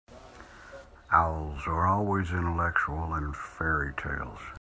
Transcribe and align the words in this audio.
Owls 1.11 1.67
are 1.67 1.85
always 1.85 2.31
intellectual 2.31 3.13
in 3.13 3.33
fairy-tales. 3.33 4.39